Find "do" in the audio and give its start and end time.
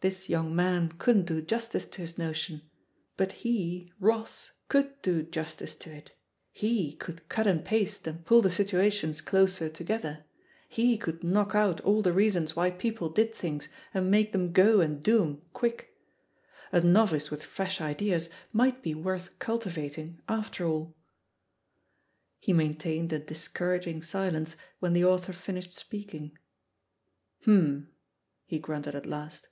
1.24-1.40, 5.00-5.22, 15.02-15.22